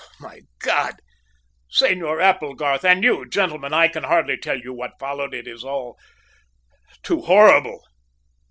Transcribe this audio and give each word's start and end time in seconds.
"My 0.19 0.39
God! 0.57 0.95
Senor 1.69 2.19
Applegarth 2.21 2.83
and 2.83 3.03
you, 3.03 3.23
gentlemen, 3.29 3.71
I 3.71 3.87
can 3.87 4.03
hardly 4.05 4.35
tell 4.35 4.59
you 4.59 4.73
what 4.73 4.97
followed. 4.99 5.35
It 5.35 5.47
is 5.47 5.63
all 5.63 5.95
too 7.03 7.21
horrible. 7.21 7.83